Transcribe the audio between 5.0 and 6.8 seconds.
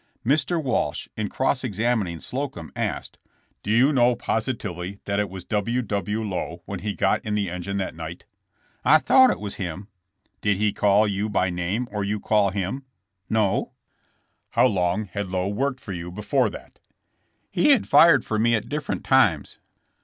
that it was W. W. Lowe when